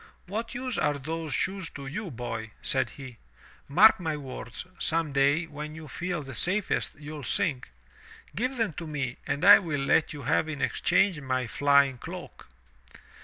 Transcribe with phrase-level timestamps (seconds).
[0.25, 3.19] "What use are those shoes to you, boy?" said he.
[3.67, 7.69] "Mark my words, some day when you feel the safest, you'll sink.
[8.35, 12.47] Give them to me and I will let you have in exchange my flying cloak.